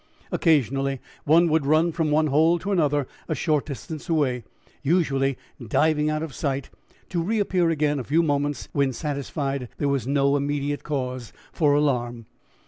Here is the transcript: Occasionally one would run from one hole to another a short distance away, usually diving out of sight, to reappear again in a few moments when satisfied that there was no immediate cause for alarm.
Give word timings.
Occasionally 0.31 0.99
one 1.25 1.47
would 1.49 1.63
run 1.63 1.91
from 1.91 2.09
one 2.09 2.25
hole 2.25 2.57
to 2.57 2.71
another 2.71 3.05
a 3.27 3.35
short 3.35 3.67
distance 3.67 4.09
away, 4.09 4.43
usually 4.81 5.37
diving 5.63 6.09
out 6.09 6.23
of 6.23 6.33
sight, 6.33 6.71
to 7.09 7.21
reappear 7.21 7.69
again 7.69 7.97
in 7.99 7.99
a 7.99 8.03
few 8.03 8.23
moments 8.23 8.67
when 8.71 8.93
satisfied 8.93 9.61
that 9.69 9.77
there 9.77 9.87
was 9.89 10.07
no 10.07 10.35
immediate 10.35 10.83
cause 10.83 11.31
for 11.51 11.75
alarm. 11.75 12.25